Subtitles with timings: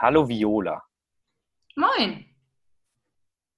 [0.00, 0.82] Hallo Viola.
[1.76, 2.24] Moin.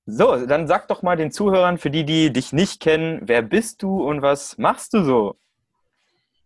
[0.07, 3.81] So, dann sag doch mal den Zuhörern, für die, die dich nicht kennen, wer bist
[3.81, 5.39] du und was machst du so?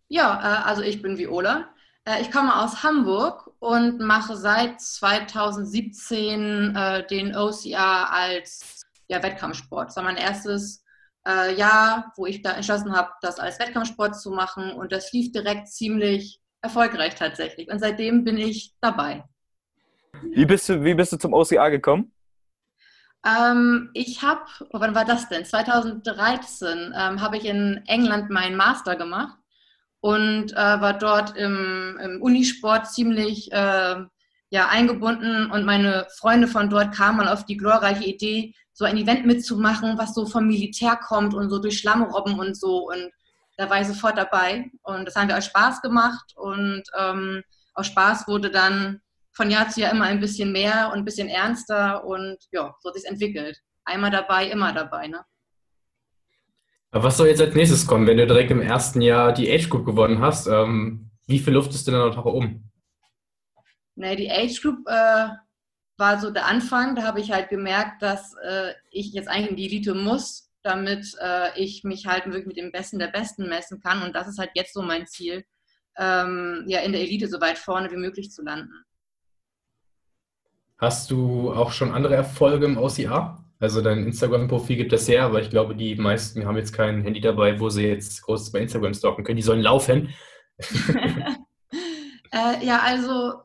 [0.07, 1.69] Ja, äh, also ich bin Viola.
[2.05, 9.87] Äh, ich komme aus Hamburg und mache seit 2017 äh, den OCR als ja, Wettkampfsport.
[9.87, 10.83] Das war mein erstes
[11.57, 15.67] Jahr, wo ich da entschlossen habe, das als Wettkampfsport zu machen und das lief direkt
[15.67, 17.69] ziemlich erfolgreich tatsächlich.
[17.69, 19.25] Und seitdem bin ich dabei.
[20.23, 22.11] Wie bist du, wie bist du zum OCR gekommen?
[23.25, 25.43] Ähm, ich habe, wann war das denn?
[25.45, 29.37] 2013 ähm, habe ich in England meinen Master gemacht
[29.99, 33.95] und äh, war dort im, im Unisport ziemlich äh,
[34.49, 39.25] ja, eingebunden und meine Freunde von dort kamen auf die glorreiche Idee, so ein Event
[39.25, 43.11] mitzumachen, was so vom Militär kommt und so durch Schlammrobben und so und
[43.57, 47.43] da war ich sofort dabei und das haben wir aus Spaß gemacht und ähm,
[47.73, 49.01] aus Spaß wurde dann
[49.37, 52.89] von Jahr zu Jahr immer ein bisschen mehr und ein bisschen ernster und ja, so
[52.89, 53.61] hat sich entwickelt.
[53.85, 55.07] Einmal dabei, immer dabei.
[55.07, 55.23] Ne?
[56.91, 59.85] Was soll jetzt als nächstes kommen, wenn du direkt im ersten Jahr die Age Group
[59.85, 60.47] gewonnen hast?
[60.47, 62.69] Ähm, wie viel Luft ist denn dann noch um?
[63.95, 65.27] Nee, die Age Group äh,
[65.97, 66.95] war so der Anfang.
[66.95, 71.13] Da habe ich halt gemerkt, dass äh, ich jetzt eigentlich in die Elite muss, damit
[71.21, 74.01] äh, ich mich halt wirklich mit dem Besten der Besten messen kann.
[74.01, 75.45] Und das ist halt jetzt so mein Ziel,
[75.97, 78.71] ähm, ja, in der Elite so weit vorne wie möglich zu landen.
[80.77, 83.43] Hast du auch schon andere Erfolge im OCR?
[83.59, 87.19] Also dein Instagram-Profil gibt es her, aber ich glaube, die meisten haben jetzt kein Handy
[87.19, 89.37] dabei, wo sie jetzt groß bei Instagram stalken können.
[89.37, 90.13] Die sollen laufen.
[92.31, 93.41] äh, ja, also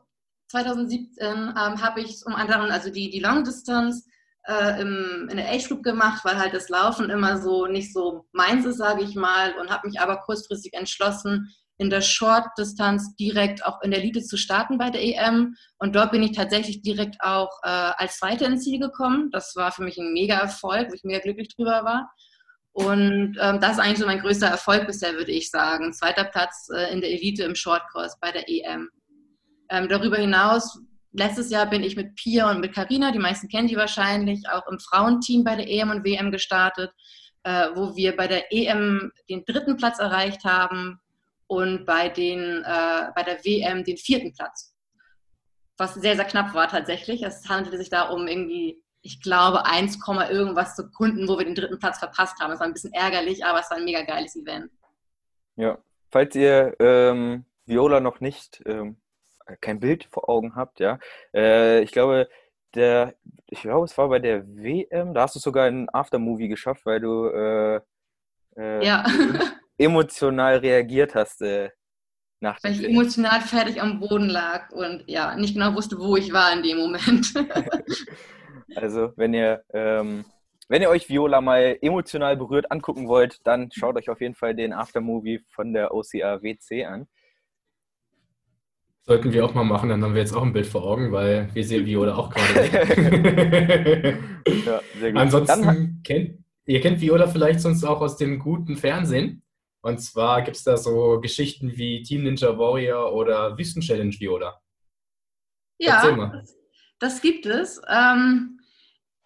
[0.49, 4.03] 2017 ähm, habe ich um anderen, also die, die Long Distance
[4.45, 8.27] äh, im, in der Age Group gemacht, weil halt das Laufen immer so nicht so
[8.31, 11.51] meins ist, sage ich mal, und habe mich aber kurzfristig entschlossen,
[11.83, 15.55] in der Short-Distanz direkt auch in der Elite zu starten bei der EM.
[15.77, 19.29] Und dort bin ich tatsächlich direkt auch äh, als Zweite ins Ziel gekommen.
[19.31, 22.09] Das war für mich ein mega Erfolg, wo ich mega glücklich drüber war.
[22.71, 25.91] Und ähm, das ist eigentlich so mein größter Erfolg bisher, würde ich sagen.
[25.91, 28.89] Zweiter Platz äh, in der Elite im Shortcross bei der EM.
[29.69, 30.79] Ähm, darüber hinaus,
[31.11, 34.65] letztes Jahr bin ich mit Pia und mit Karina, die meisten kennen die wahrscheinlich, auch
[34.71, 36.91] im Frauenteam bei der EM und WM gestartet,
[37.43, 40.99] äh, wo wir bei der EM den dritten Platz erreicht haben,
[41.47, 44.75] und bei, den, äh, bei der WM den vierten Platz.
[45.77, 47.23] Was sehr, sehr knapp war tatsächlich.
[47.23, 49.97] Es handelte sich da um irgendwie, ich glaube, 1,
[50.29, 52.51] irgendwas Sekunden, wo wir den dritten Platz verpasst haben.
[52.51, 54.71] Es war ein bisschen ärgerlich, aber es war ein mega geiles Event.
[55.55, 55.77] Ja,
[56.09, 58.97] falls ihr ähm, Viola noch nicht ähm,
[59.61, 60.99] kein Bild vor Augen habt, ja,
[61.33, 62.29] äh, ich glaube,
[62.75, 63.15] der,
[63.49, 66.99] ich glaube, es war bei der WM, da hast du sogar ein Aftermovie geschafft, weil
[66.99, 67.81] du äh,
[68.57, 69.05] äh, ja.
[69.77, 71.69] emotional reagiert hast äh,
[72.39, 76.15] nach dem Weil ich emotional fertig am Boden lag und ja, nicht genau wusste, wo
[76.15, 77.33] ich war in dem Moment.
[78.75, 80.25] also, wenn ihr, ähm,
[80.67, 84.55] wenn ihr euch Viola mal emotional berührt angucken wollt, dann schaut euch auf jeden Fall
[84.55, 87.07] den Aftermovie von der OCR WC an.
[89.05, 91.53] Sollten wir auch mal machen, dann haben wir jetzt auch ein Bild vor Augen, weil
[91.53, 94.17] wir sehen Viola auch gerade.
[94.65, 94.81] ja.
[95.15, 99.42] Ansonsten kennt ihr kennt Viola vielleicht sonst auch aus dem guten Fernsehen.
[99.83, 104.57] Und zwar gibt es da so Geschichten wie Team Ninja Warrior oder Wüsten Challenge Viola.
[105.77, 106.55] Ja, das,
[106.99, 107.81] das, gibt es.
[107.89, 108.61] Ähm,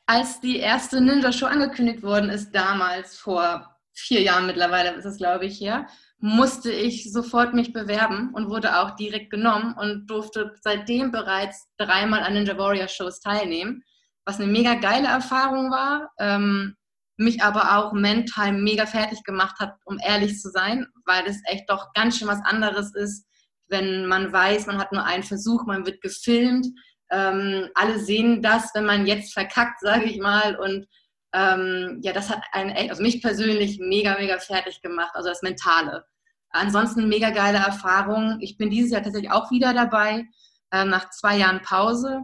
[0.08, 5.18] als die erste Ninja Show angekündigt worden ist, damals vor vier Jahren mittlerweile ist es,
[5.18, 10.56] glaube ich, her, musste ich sofort mich bewerben und wurde auch direkt genommen und durfte
[10.62, 13.84] seitdem bereits dreimal an Ninja Warrior Shows teilnehmen,
[14.26, 16.10] was eine mega geile Erfahrung war.
[16.18, 16.76] Ähm,
[17.18, 21.70] mich aber auch mental mega fertig gemacht hat, um ehrlich zu sein, weil es echt
[21.70, 23.26] doch ganz schön was anderes ist,
[23.70, 26.68] wenn man weiß, man hat nur einen Versuch, man wird gefilmt,
[27.10, 30.56] ähm, alle sehen das, wenn man jetzt verkackt, sage ich mal.
[30.58, 30.88] Und
[31.34, 36.06] ähm, ja, das hat einen, also mich persönlich mega, mega fertig gemacht, also das Mentale.
[36.50, 38.38] Ansonsten mega geile Erfahrung.
[38.42, 40.26] Ich bin dieses Jahr tatsächlich auch wieder dabei,
[40.72, 42.22] äh, nach zwei Jahren Pause.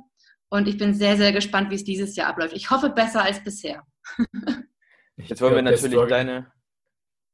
[0.49, 2.53] Und ich bin sehr, sehr gespannt, wie es dieses Jahr abläuft.
[2.53, 3.83] Ich hoffe besser als bisher.
[5.17, 6.51] Jetzt wollen wir natürlich deine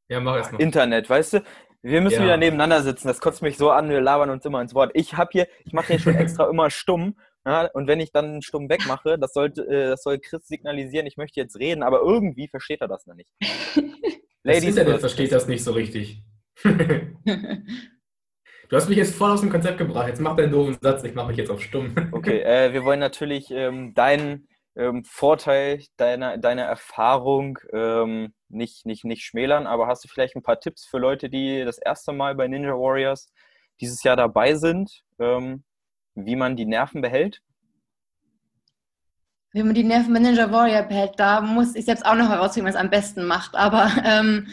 [0.09, 0.59] ja, mach erst mal.
[0.59, 1.43] Internet, weißt du?
[1.81, 2.23] Wir müssen ja.
[2.23, 3.07] wieder nebeneinander sitzen.
[3.07, 4.91] Das kotzt mich so an, wir labern uns immer ins Wort.
[4.95, 7.15] Ich habe hier, ich mache hier schon extra immer stumm.
[7.45, 11.15] Ja, und wenn ich dann stumm wegmache, das, sollte, äh, das soll Chris signalisieren, ich
[11.15, 13.29] möchte jetzt reden, aber irgendwie versteht er das noch nicht.
[14.43, 16.21] Ladies das Internet versteht das nicht so richtig.
[16.63, 17.15] du
[18.73, 20.09] hast mich jetzt voll aus dem Konzept gebracht.
[20.09, 21.95] Jetzt mach deinen doofen Satz, ich mache mich jetzt auf stumm.
[22.11, 24.48] okay, äh, wir wollen natürlich ähm, deinen
[24.79, 30.41] ähm, Vorteil deiner, deiner Erfahrung ähm, nicht, nicht, nicht schmälern, aber hast du vielleicht ein
[30.41, 33.31] paar Tipps für Leute, die das erste Mal bei Ninja Warriors
[33.81, 35.63] dieses Jahr dabei sind, ähm,
[36.15, 37.41] wie man die Nerven behält?
[39.51, 42.69] Wenn man die Nerven bei Ninja Warrior behält, da muss ich selbst auch noch herausfinden,
[42.69, 43.55] was am besten macht.
[43.55, 44.47] Aber ähm,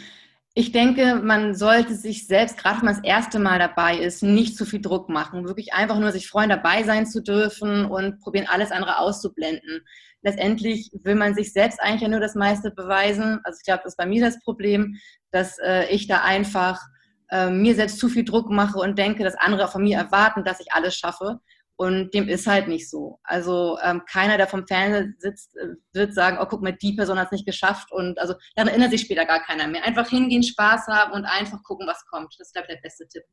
[0.55, 4.57] ich denke, man sollte sich selbst, gerade wenn man das erste Mal dabei ist, nicht
[4.57, 5.47] zu viel Druck machen.
[5.47, 9.85] Wirklich einfach nur sich freuen, dabei sein zu dürfen und probieren, alles andere auszublenden.
[10.23, 13.39] Letztendlich will man sich selbst eigentlich ja nur das meiste beweisen.
[13.43, 14.95] Also ich glaube, das ist bei mir das Problem,
[15.31, 16.79] dass äh, ich da einfach
[17.29, 20.59] äh, mir selbst zu viel Druck mache und denke, dass andere von mir erwarten, dass
[20.59, 21.39] ich alles schaffe.
[21.79, 23.19] Und dem ist halt nicht so.
[23.23, 27.19] Also ähm, keiner, der vom Fernseher sitzt, äh, wird sagen, oh guck mal, die Person
[27.19, 27.91] hat es nicht geschafft.
[27.91, 29.85] Und also daran erinnert sich später gar keiner mehr.
[29.85, 32.33] Einfach hingehen, Spaß haben und einfach gucken, was kommt.
[32.39, 33.23] Das ist, glaube ich, der beste Tipp.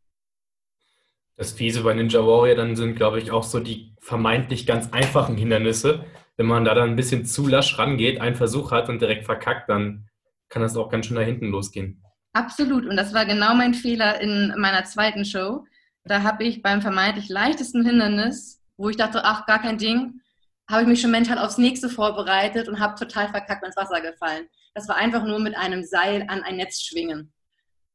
[1.36, 5.36] Das Fiese bei Ninja Warrior dann sind, glaube ich, auch so die vermeintlich ganz einfachen
[5.36, 6.04] Hindernisse.
[6.36, 9.68] Wenn man da dann ein bisschen zu lasch rangeht, einen Versuch hat und direkt verkackt,
[9.68, 10.08] dann
[10.48, 12.02] kann das auch ganz schön nach hinten losgehen.
[12.32, 12.86] Absolut.
[12.86, 15.64] Und das war genau mein Fehler in meiner zweiten Show
[16.04, 20.20] da habe ich beim vermeintlich leichtesten Hindernis, wo ich dachte, ach, gar kein Ding,
[20.68, 24.46] habe ich mich schon mental aufs nächste vorbereitet und habe total verkackt ins Wasser gefallen.
[24.74, 27.32] Das war einfach nur mit einem Seil an ein Netz schwingen.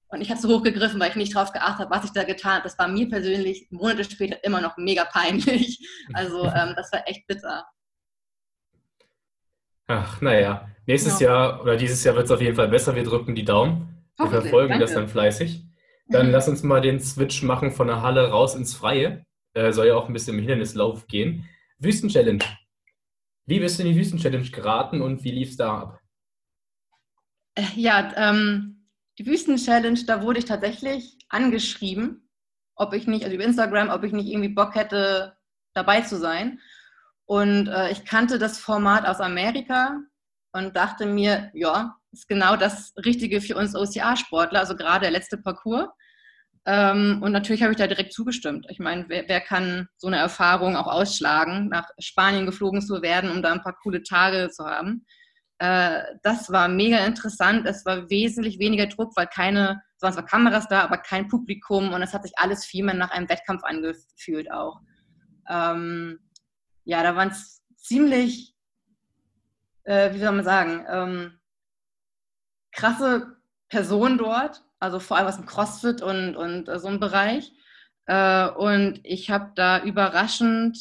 [0.07, 2.53] Und ich habe so hochgegriffen, weil ich nicht darauf geachtet habe, was ich da getan
[2.53, 2.63] habe.
[2.63, 5.87] Das war mir persönlich Monate später immer noch mega peinlich.
[6.13, 7.67] Also ähm, das war echt bitter.
[9.89, 10.69] Ach, naja.
[10.85, 11.29] Nächstes ja.
[11.29, 12.95] Jahr oder dieses Jahr wird es auf jeden Fall besser.
[12.95, 14.05] Wir drücken die Daumen.
[14.17, 14.85] Wir verfolgen Danke.
[14.85, 15.63] das dann fleißig.
[16.09, 16.31] Dann mhm.
[16.31, 19.25] lass uns mal den Switch machen von der Halle raus ins Freie.
[19.53, 21.49] Äh, soll ja auch ein bisschen im Hindernislauf gehen.
[21.79, 22.43] Wüsten-Challenge.
[23.47, 25.99] Wie bist du in die Wüsten-Challenge geraten und wie lief es da ab?
[27.55, 28.85] Äh, ja, ähm,
[29.17, 32.29] die Wüsten-Challenge, da wurde ich tatsächlich angeschrieben,
[32.75, 35.35] ob ich nicht, also über Instagram, ob ich nicht irgendwie Bock hätte,
[35.73, 36.59] dabei zu sein.
[37.29, 39.99] Und äh, ich kannte das Format aus Amerika
[40.51, 45.37] und dachte mir, ja, ist genau das Richtige für uns OCA-Sportler, also gerade der letzte
[45.37, 45.89] Parcours.
[46.65, 48.65] Ähm, und natürlich habe ich da direkt zugestimmt.
[48.69, 53.29] Ich meine, wer, wer, kann so eine Erfahrung auch ausschlagen, nach Spanien geflogen zu werden,
[53.29, 55.05] um da ein paar coole Tage zu haben?
[55.59, 57.67] Äh, das war mega interessant.
[57.67, 61.93] Es war wesentlich weniger Druck, weil keine, es waren zwar Kameras da, aber kein Publikum
[61.93, 64.79] und es hat sich alles viel mehr nach einem Wettkampf angefühlt auch.
[65.47, 66.19] Ähm,
[66.89, 68.55] ja, da waren es ziemlich,
[69.83, 71.39] äh, wie soll man sagen, ähm,
[72.71, 73.37] krasse
[73.69, 77.53] Person dort, also vor allem aus dem CrossFit und, und äh, so einem Bereich.
[78.07, 80.79] Äh, und ich habe da überraschend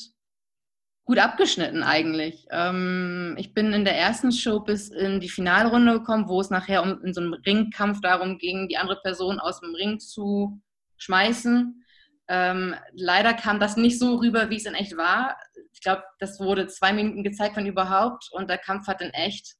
[1.04, 2.46] gut abgeschnitten eigentlich.
[2.52, 6.82] Ähm, ich bin in der ersten Show bis in die Finalrunde gekommen, wo es nachher
[6.82, 10.58] um in so einem Ringkampf darum ging, die andere Person aus dem Ring zu
[10.96, 11.84] schmeißen.
[12.28, 15.36] Ähm, leider kam das nicht so rüber, wie es in echt war.
[15.78, 19.54] Ich glaube, das wurde zwei Minuten gezeigt von überhaupt und der Kampf hat in echt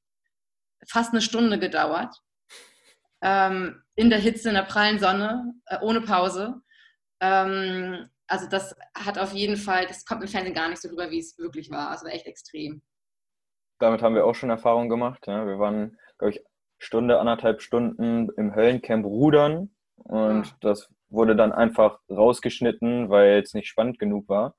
[0.89, 2.13] fast eine Stunde gedauert
[3.23, 6.61] ähm, in der Hitze, in der prallen Sonne, äh, ohne Pause.
[7.21, 11.09] Ähm, also das hat auf jeden Fall, das kommt im Fernsehen gar nicht so drüber,
[11.13, 11.91] wie es wirklich war.
[11.91, 12.83] Also echt extrem.
[13.79, 15.25] Damit haben wir auch schon Erfahrungen gemacht.
[15.29, 15.47] Ja.
[15.47, 16.43] Wir waren, glaube ich,
[16.79, 20.53] Stunde, anderthalb Stunden im Höllencamp rudern und ja.
[20.63, 24.57] das wurde dann einfach rausgeschnitten, weil es nicht spannend genug war.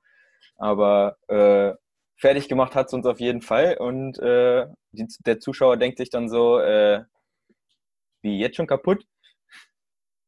[0.56, 1.72] Aber äh,
[2.16, 6.10] fertig gemacht hat es uns auf jeden Fall und äh, die, der Zuschauer denkt sich
[6.10, 7.02] dann so, äh,
[8.22, 9.04] wie jetzt schon kaputt?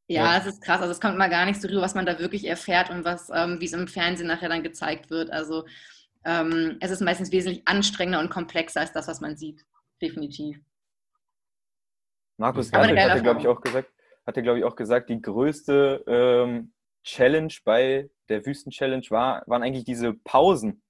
[0.09, 0.81] Ja, es ist krass.
[0.81, 3.31] Also es kommt mal gar nicht so rüber, was man da wirklich erfährt und was,
[3.33, 5.31] ähm, wie es im Fernsehen nachher dann gezeigt wird.
[5.31, 5.65] Also
[6.25, 9.65] ähm, es ist meistens wesentlich anstrengender und komplexer als das, was man sieht.
[10.01, 10.59] Definitiv.
[12.37, 13.93] Markus Gartelt hatte, glaube ich, auch gesagt,
[14.27, 16.73] hatte, glaube ich, auch gesagt, die größte ähm,
[17.05, 20.83] Challenge bei der Wüsten-Challenge war, waren eigentlich diese Pausen.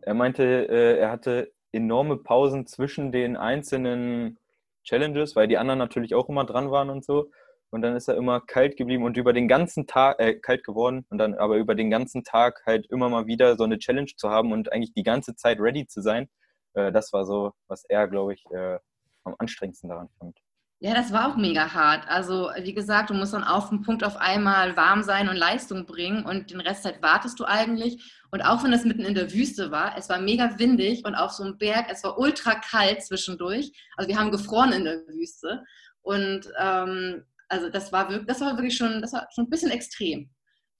[0.00, 4.38] Er meinte, äh, er hatte enorme Pausen zwischen den einzelnen
[4.84, 7.30] Challenges, weil die anderen natürlich auch immer dran waren und so.
[7.70, 11.06] Und dann ist er immer kalt geblieben und über den ganzen Tag, äh, kalt geworden
[11.08, 14.28] und dann aber über den ganzen Tag halt immer mal wieder so eine Challenge zu
[14.28, 16.28] haben und eigentlich die ganze Zeit ready zu sein.
[16.74, 18.78] Äh, das war so, was er, glaube ich, äh,
[19.24, 20.38] am anstrengendsten daran fand.
[20.84, 22.08] Ja, das war auch mega hart.
[22.08, 25.86] Also, wie gesagt, du musst dann auf den Punkt auf einmal warm sein und Leistung
[25.86, 28.20] bringen und den Rest halt wartest du eigentlich.
[28.32, 31.30] Und auch wenn das mitten in der Wüste war, es war mega windig und auf
[31.30, 33.70] so einem Berg, es war ultra kalt zwischendurch.
[33.96, 35.62] Also, wir haben gefroren in der Wüste.
[36.00, 39.70] Und ähm, also, das war, wirklich, das war wirklich schon, das war schon ein bisschen
[39.70, 40.30] extrem,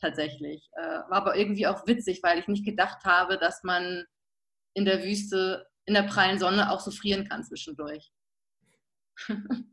[0.01, 0.69] tatsächlich.
[0.73, 4.05] Äh, war aber irgendwie auch witzig, weil ich nicht gedacht habe, dass man
[4.75, 8.11] in der Wüste, in der prallen Sonne auch so frieren kann zwischendurch.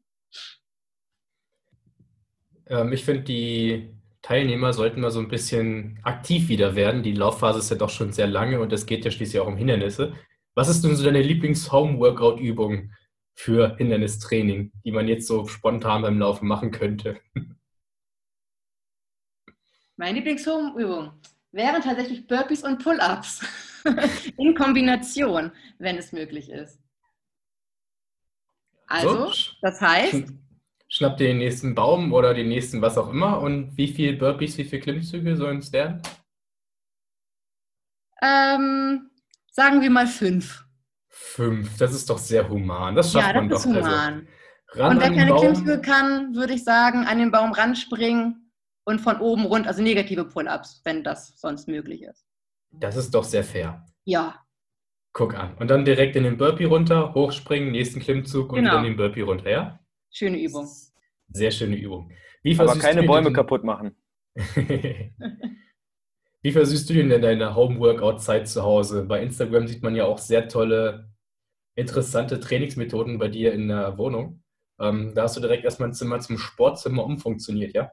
[2.67, 3.89] Ähm, ich finde, die
[4.21, 7.03] Teilnehmer sollten mal so ein bisschen aktiv wieder werden.
[7.03, 9.57] Die Laufphase ist ja doch schon sehr lange und es geht ja schließlich auch um
[9.57, 10.13] Hindernisse.
[10.55, 12.91] Was ist denn so deine Lieblings-Home-Workout-Übung
[13.33, 17.19] für Hindernistraining, die man jetzt so spontan beim Laufen machen könnte?
[19.95, 21.13] Meine Lieblings-Home-Übung
[21.51, 23.41] wären tatsächlich Burpees und Pull-Ups.
[24.37, 26.79] In Kombination, wenn es möglich ist.
[28.89, 30.25] Also, so, das heißt.
[30.87, 34.57] Schnapp dir den nächsten Baum oder den nächsten was auch immer und wie viel Burpees,
[34.57, 36.01] wie viele Klimmzüge sollen es werden?
[38.23, 39.11] Ähm,
[39.51, 40.65] sagen wir mal fünf.
[41.07, 42.95] Fünf, das ist doch sehr human.
[42.95, 43.69] Das schafft ja, man das doch.
[43.69, 44.27] Ist also human.
[44.71, 48.51] Also, und wer keine Klimmzüge kann, würde ich sagen, an den Baum ranspringen
[48.83, 52.25] und von oben rund, also negative Pull-ups, wenn das sonst möglich ist.
[52.71, 53.85] Das ist doch sehr fair.
[54.05, 54.43] Ja.
[55.13, 55.55] Guck an.
[55.57, 58.73] Und dann direkt in den Burpee runter, hochspringen, nächsten Klimmzug und genau.
[58.73, 59.79] dann den Burpee runter, ja?
[60.11, 60.67] Schöne Übung.
[61.29, 62.11] Sehr schöne Übung.
[62.57, 63.95] Aber keine Bäume kaputt machen.
[66.41, 69.03] Wie versüßt du denn deine Home-Workout-Zeit zu Hause?
[69.03, 71.09] Bei Instagram sieht man ja auch sehr tolle,
[71.75, 74.41] interessante Trainingsmethoden bei dir in der Wohnung.
[74.79, 77.91] Ähm, da hast du direkt erstmal ein Zimmer zum Sportzimmer umfunktioniert, ja?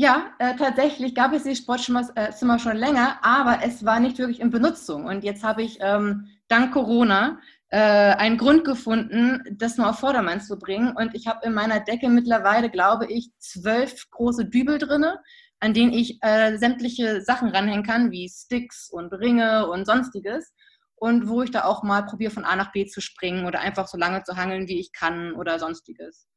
[0.00, 4.38] Ja, äh, tatsächlich gab es dieses Sportzimmer äh, schon länger, aber es war nicht wirklich
[4.38, 5.06] in Benutzung.
[5.06, 7.40] Und jetzt habe ich ähm, dank Corona
[7.70, 10.94] äh, einen Grund gefunden, das nur auf Vordermann zu bringen.
[10.96, 15.18] Und ich habe in meiner Decke mittlerweile, glaube ich, zwölf große Dübel drinne,
[15.58, 20.54] an denen ich äh, sämtliche Sachen ranhängen kann, wie Sticks und Ringe und sonstiges.
[20.94, 23.88] Und wo ich da auch mal probiere, von A nach B zu springen oder einfach
[23.88, 26.28] so lange zu hangeln, wie ich kann oder sonstiges.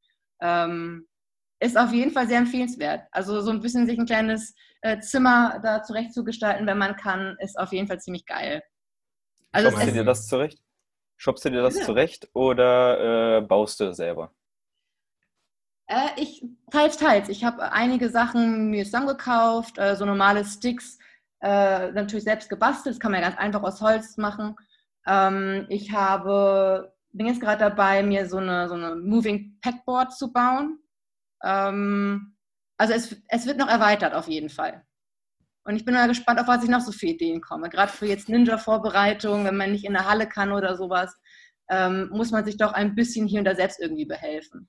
[0.41, 1.05] Ähm,
[1.61, 3.07] ist auf jeden Fall sehr empfehlenswert.
[3.11, 7.57] Also so ein bisschen sich ein kleines äh, Zimmer da zurechtzugestalten, wenn man kann, ist
[7.57, 8.63] auf jeden Fall ziemlich geil.
[9.51, 10.59] Also Shoppst du dir das zurecht?
[11.17, 11.85] Shoppst du dir das ja.
[11.85, 14.33] zurecht oder äh, baust du selber?
[15.85, 17.29] Äh, ich teils, teils.
[17.29, 20.97] Ich habe einige Sachen mir zusammengekauft, äh, so normale Sticks,
[21.41, 22.95] äh, natürlich selbst gebastelt.
[22.95, 24.55] Das kann man ja ganz einfach aus Holz machen.
[25.05, 30.33] Ähm, ich habe, bin jetzt gerade dabei, mir so eine, so eine Moving Packboard zu
[30.33, 30.79] bauen.
[31.43, 32.35] Ähm,
[32.77, 34.83] also es, es wird noch erweitert auf jeden Fall.
[35.63, 37.69] Und ich bin mal gespannt, auf was ich noch so für Ideen komme.
[37.69, 41.15] Gerade für jetzt Ninja-Vorbereitung, wenn man nicht in der Halle kann oder sowas,
[41.69, 44.67] ähm, muss man sich doch ein bisschen hier und da selbst irgendwie behelfen.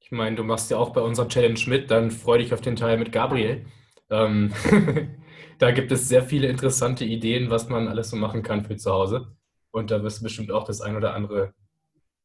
[0.00, 2.76] Ich meine, du machst ja auch bei unserer Challenge mit, dann freu dich auf den
[2.76, 3.66] Teil mit Gabriel.
[4.10, 4.52] Ähm,
[5.58, 8.92] da gibt es sehr viele interessante Ideen, was man alles so machen kann für zu
[8.92, 9.36] Hause.
[9.70, 11.52] Und da wirst du bestimmt auch das ein oder andere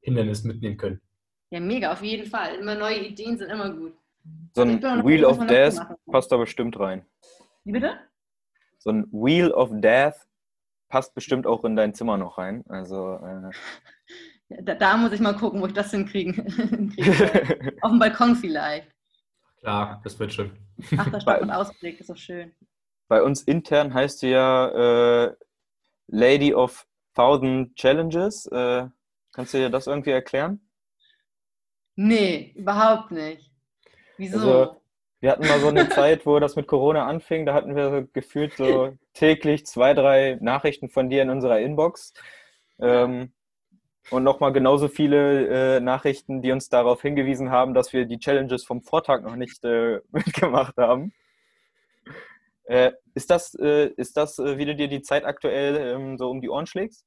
[0.02, 1.02] Hindernis mitnehmen können.
[1.54, 2.56] Ja, mega, auf jeden Fall.
[2.56, 3.94] Immer neue Ideen sind immer gut.
[4.56, 5.76] So ein Wheel of Death
[6.12, 7.06] passt da bestimmt rein.
[7.64, 8.00] Wie bitte?
[8.80, 10.16] So ein Wheel of Death
[10.90, 12.64] passt bestimmt auch in dein Zimmer noch rein.
[12.70, 13.52] Also, äh
[14.64, 16.38] da, da, muss ich mal gucken, wo ich das hinkriegen.
[17.82, 18.90] Auf dem Balkon vielleicht.
[19.60, 20.58] Klar, das wird schön.
[20.98, 22.52] Ach, da steht ein Ausblick, ist doch schön.
[23.08, 25.36] Bei uns intern heißt du ja äh,
[26.08, 28.48] Lady of Thousand Challenges.
[28.48, 28.88] Äh,
[29.34, 30.60] kannst du dir das irgendwie erklären?
[31.96, 33.52] Nee, überhaupt nicht.
[34.18, 34.38] Wieso?
[34.38, 34.82] Also,
[35.20, 38.54] wir hatten mal so eine Zeit, wo das mit Corona anfing, da hatten wir gefühlt
[38.54, 42.14] so täglich zwei, drei Nachrichten von dir in unserer Inbox.
[42.80, 43.32] Ähm,
[44.10, 48.66] und nochmal genauso viele äh, Nachrichten, die uns darauf hingewiesen haben, dass wir die Challenges
[48.66, 51.14] vom Vortag noch nicht äh, mitgemacht haben.
[52.66, 56.30] Äh, ist das, äh, ist das äh, wie du dir die Zeit aktuell ähm, so
[56.30, 57.06] um die Ohren schlägst?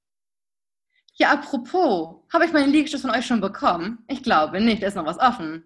[1.19, 4.05] Ja, apropos, habe ich meinen Liegestütz von euch schon bekommen?
[4.07, 5.65] Ich glaube nicht, da ist noch was offen.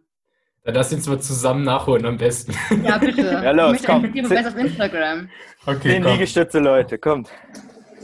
[0.64, 2.54] Ja, das jetzt mal zusammen nachholen am besten.
[2.84, 3.22] Ja, bitte.
[3.44, 4.04] ja, los, ich komm.
[4.14, 5.28] Ich auf Instagram.
[5.66, 7.30] Okay, Zehn Liegestütze, Leute, kommt.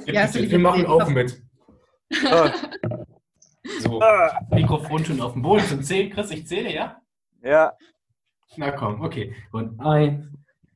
[0.06, 1.40] Ja, wir machen auch mit.
[2.24, 2.48] Oh.
[3.80, 4.40] So, ah.
[4.50, 6.10] Mikrofon schon auf dem Boden zum Zählen.
[6.10, 7.00] Chris, ich zähle, ja?
[7.42, 7.72] Ja.
[8.56, 9.34] Na komm, okay.
[9.52, 10.26] Und eins,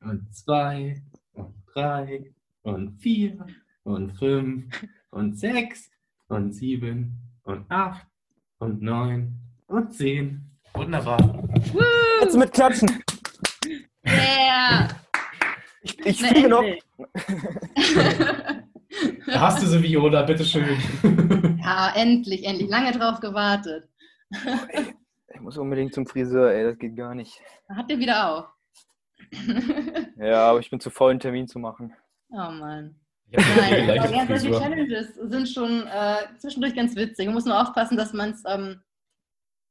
[0.00, 3.46] und zwei, und drei, und vier,
[3.84, 4.66] und fünf,
[5.10, 5.90] und sechs,
[6.30, 8.06] und sieben, und acht,
[8.58, 10.40] und neun, und zehn.
[10.72, 11.18] Wunderbar.
[11.72, 11.80] Woo!
[12.22, 12.88] Jetzt mit Klatschen.
[14.06, 14.88] Yeah.
[15.82, 16.64] Ich, ich fliege noch.
[19.26, 20.76] Da hast du sie, Viola, bitteschön.
[21.62, 22.68] Ja, endlich, endlich.
[22.68, 23.88] Lange drauf gewartet.
[25.32, 27.40] ich muss unbedingt zum Friseur, ey, das geht gar nicht.
[27.68, 28.46] Hat der wieder auf?
[30.16, 31.94] ja, aber ich bin zu faul, einen Termin zu machen.
[32.30, 32.99] Oh Mann.
[33.32, 37.26] Nein, ja, solche Challenges sind schon äh, zwischendurch ganz witzig.
[37.26, 38.82] Man muss nur aufpassen, dass man es ähm,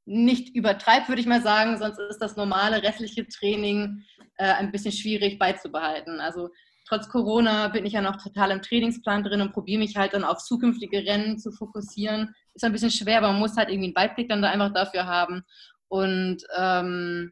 [0.06, 4.04] nicht übertreibt, würde ich mal sagen, sonst ist das normale restliche Training
[4.38, 6.20] äh, ein bisschen schwierig beizubehalten.
[6.20, 6.50] Also
[6.88, 10.24] trotz Corona bin ich ja noch total im Trainingsplan drin und probiere mich halt dann
[10.24, 12.34] auf zukünftige Rennen zu fokussieren.
[12.56, 15.06] Ist ein bisschen schwer, aber man muss halt irgendwie einen Weitblick dann da einfach dafür
[15.06, 15.44] haben.
[15.89, 17.32] Und ähm,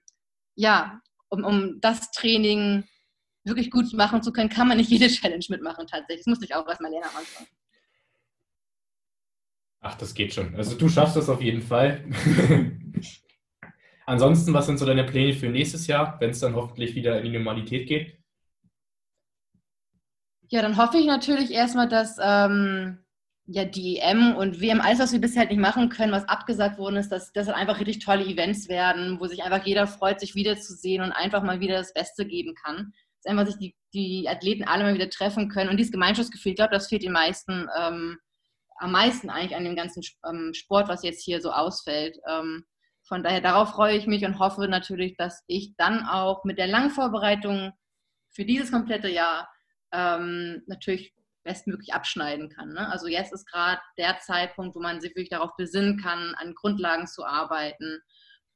[0.56, 2.84] ja, um, um das Training
[3.48, 6.26] wirklich gut machen zu können, kann man nicht jede Challenge mitmachen tatsächlich.
[6.26, 7.48] Das musste ich auch erstmal lernen am Anfang.
[9.80, 10.56] Ach, das geht schon.
[10.56, 12.04] Also du schaffst das auf jeden Fall.
[14.06, 17.26] Ansonsten, was sind so deine Pläne für nächstes Jahr, wenn es dann hoffentlich wieder in
[17.32, 18.18] die Normalität geht?
[20.50, 23.00] Ja, dann hoffe ich natürlich erstmal, dass ähm,
[23.48, 26.78] ja, die EM und WM, alles, was wir bisher halt nicht machen können, was abgesagt
[26.78, 30.36] worden ist, dass das einfach richtig tolle Events werden, wo sich einfach jeder freut, sich
[30.36, 32.94] wiederzusehen und einfach mal wieder das Beste geben kann.
[33.28, 35.70] Einfach sich die, die Athleten alle mal wieder treffen können.
[35.70, 38.18] Und dieses Gemeinschaftsgefühl, ich glaube, das fehlt den meisten ähm,
[38.80, 42.18] am meisten eigentlich an dem ganzen ähm, Sport, was jetzt hier so ausfällt.
[42.28, 42.66] Ähm,
[43.08, 46.68] von daher, darauf freue ich mich und hoffe natürlich, dass ich dann auch mit der
[46.68, 47.74] langen Vorbereitung
[48.30, 49.50] für dieses komplette Jahr
[49.92, 52.74] ähm, natürlich bestmöglich abschneiden kann.
[52.74, 52.92] Ne?
[52.92, 57.08] Also jetzt ist gerade der Zeitpunkt, wo man sich wirklich darauf besinnen kann, an Grundlagen
[57.08, 58.00] zu arbeiten.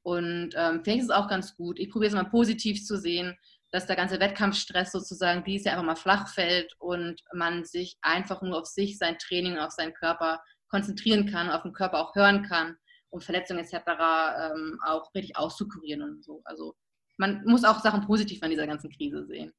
[0.03, 1.79] Und ähm, vielleicht ist es auch ganz gut.
[1.79, 3.37] Ich probiere es mal positiv zu sehen,
[3.71, 8.41] dass der ganze Wettkampfstress sozusagen dieses Jahr einfach mal flach fällt und man sich einfach
[8.41, 12.43] nur auf sich, sein Training, auf seinen Körper konzentrieren kann, auf den Körper auch hören
[12.43, 12.77] kann,
[13.09, 13.73] um Verletzungen etc.
[13.75, 16.41] Ähm, auch richtig auszukurieren und so.
[16.45, 16.75] Also
[17.17, 19.53] man muss auch Sachen positiv an dieser ganzen Krise sehen.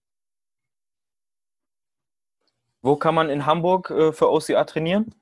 [2.82, 5.14] Wo kann man in Hamburg äh, für OCA trainieren?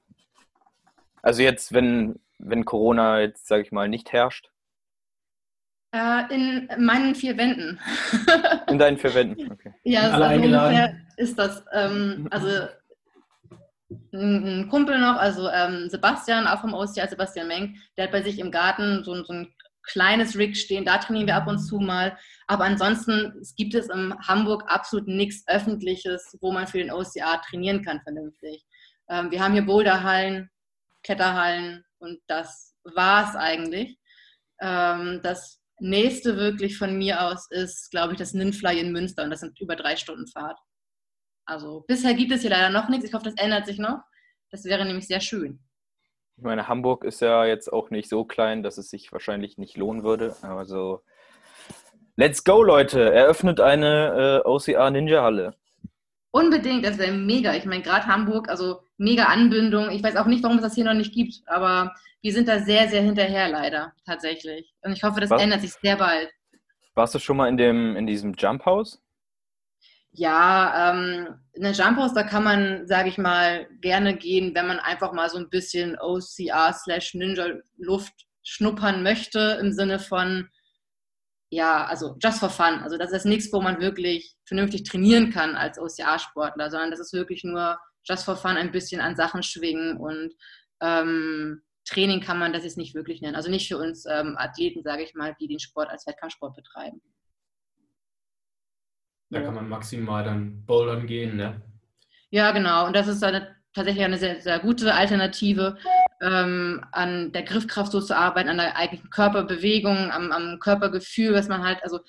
[1.22, 4.50] Also jetzt, wenn, wenn Corona jetzt, sage ich mal, nicht herrscht.
[5.92, 7.80] Äh, in meinen vier Wänden.
[8.68, 9.74] in deinen vier Wänden, okay.
[9.84, 11.64] Ja, also ungefähr ist das.
[11.72, 12.68] Ähm, also
[14.12, 18.38] ein, Kumpel noch, also ähm, Sebastian, auch vom OCA, Sebastian Menk, der hat bei sich
[18.38, 22.16] im Garten so, so ein kleines Rig stehen, da trainieren wir ab und zu mal.
[22.46, 27.82] Aber ansonsten gibt es in Hamburg absolut nichts Öffentliches, wo man für den OCA trainieren
[27.82, 28.64] kann vernünftig.
[29.08, 30.50] Ähm, wir haben hier Boulderhallen,
[31.02, 33.98] Kletterhallen und das war es eigentlich.
[34.60, 39.30] Ähm, das nächste wirklich von mir aus ist, glaube ich, das Ninfly in Münster und
[39.30, 40.58] das sind über drei Stunden Fahrt.
[41.44, 43.04] Also bisher gibt es hier leider noch nichts.
[43.06, 44.00] Ich hoffe, das ändert sich noch.
[44.50, 45.60] Das wäre nämlich sehr schön.
[46.36, 49.76] Ich meine, Hamburg ist ja jetzt auch nicht so klein, dass es sich wahrscheinlich nicht
[49.76, 50.34] lohnen würde.
[50.42, 51.02] Also,
[52.16, 53.12] let's go, Leute.
[53.12, 55.54] Eröffnet eine äh, OCA Ninja Halle.
[56.30, 57.54] Unbedingt, das wäre mega.
[57.54, 59.90] Ich meine, gerade Hamburg, also mega Anbindung.
[59.90, 62.60] Ich weiß auch nicht, warum es das hier noch nicht gibt, aber wir sind da
[62.60, 64.74] sehr, sehr hinterher, leider, tatsächlich.
[64.82, 65.42] Und ich hoffe, das Was?
[65.42, 66.30] ändert sich sehr bald.
[66.94, 69.00] Warst du schon mal in, dem, in diesem Jump House?
[70.12, 74.80] Ja, ähm, eine Jump House, da kann man, sage ich mal, gerne gehen, wenn man
[74.80, 77.46] einfach mal so ein bisschen OCR slash Ninja
[77.78, 80.48] Luft schnuppern möchte, im Sinne von,
[81.50, 82.80] ja, also just for fun.
[82.82, 87.12] Also das ist nichts, wo man wirklich vernünftig trainieren kann als OCR-Sportler, sondern das ist
[87.12, 90.32] wirklich nur just for fun ein bisschen an Sachen schwingen und
[90.80, 93.36] ähm, Training kann man das jetzt nicht wirklich nennen.
[93.36, 97.00] Also nicht für uns ähm, Athleten, sage ich mal, die den Sport als Wettkampfsport betreiben.
[99.30, 101.62] Da kann man maximal dann bouldern gehen, ne?
[102.30, 102.86] Ja, genau.
[102.86, 105.78] Und das ist eine, tatsächlich eine sehr, sehr gute Alternative,
[106.20, 111.48] ähm, an der Griffkraft so zu arbeiten, an der eigentlichen Körperbewegung, am, am Körpergefühl, was
[111.48, 112.00] man halt, also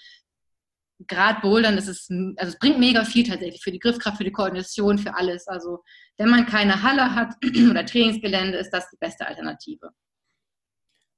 [1.08, 4.32] gerade Bouldern, das ist, also es bringt mega viel tatsächlich für die Griffkraft, für die
[4.32, 5.48] Koordination, für alles.
[5.48, 5.80] Also
[6.18, 7.36] wenn man keine Halle hat
[7.70, 9.90] oder Trainingsgelände, ist das die beste Alternative.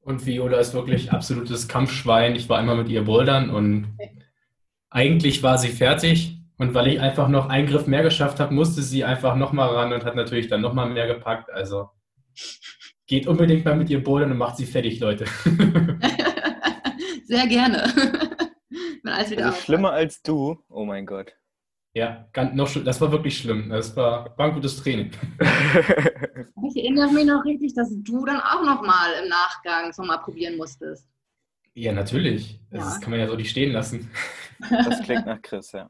[0.02, 2.36] Und Viola ist wirklich absolutes Kampfschwein.
[2.36, 4.24] Ich war einmal mit ihr bouldern und okay.
[4.94, 8.84] Eigentlich war sie fertig und weil ich einfach noch einen Griff mehr geschafft habe, musste
[8.84, 11.52] sie einfach nochmal ran und hat natürlich dann nochmal mehr gepackt.
[11.52, 11.90] Also
[13.08, 15.26] geht unbedingt mal mit ihr bouldern und macht sie fertig, Leute.
[17.26, 17.92] Sehr gerne.
[19.12, 20.60] Alles wieder also schlimmer als du.
[20.70, 21.36] Oh mein Gott.
[21.96, 23.70] Ja, ganz, noch, das war wirklich schlimm.
[23.70, 25.12] Das war, war ein gutes Training.
[26.66, 30.56] Ich erinnere mich noch richtig, dass du dann auch nochmal im Nachgang so mal probieren
[30.56, 31.08] musstest.
[31.74, 32.60] Ja, natürlich.
[32.72, 33.00] Das ja.
[33.00, 34.10] kann man ja so nicht stehen lassen.
[34.70, 35.90] Das klingt nach Chris, ja.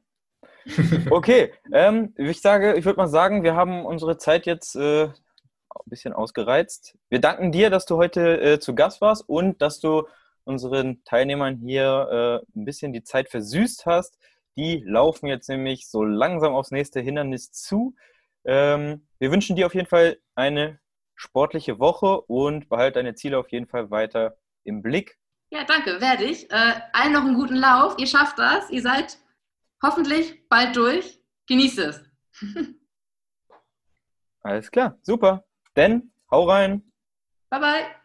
[1.10, 5.14] Okay, ähm, ich sage, ich würde mal sagen, wir haben unsere Zeit jetzt äh, ein
[5.86, 6.98] bisschen ausgereizt.
[7.10, 10.08] Wir danken dir, dass du heute äh, zu Gast warst und dass du
[10.46, 14.18] unseren Teilnehmern hier äh, ein bisschen die Zeit versüßt hast.
[14.58, 17.96] Die laufen jetzt nämlich so langsam aufs nächste Hindernis zu.
[18.46, 20.80] Ähm, wir wünschen dir auf jeden Fall eine
[21.16, 25.18] sportliche Woche und behalte deine Ziele auf jeden Fall weiter im Blick.
[25.52, 26.50] Ja, danke, werde ich.
[26.52, 27.96] Äh, allen noch einen guten Lauf.
[27.98, 28.70] Ihr schafft das.
[28.70, 29.18] Ihr seid
[29.82, 31.22] hoffentlich bald durch.
[31.48, 32.04] Genießt es.
[34.42, 35.46] Alles klar, super.
[35.76, 36.92] Denn hau rein.
[37.50, 38.03] Bye, bye.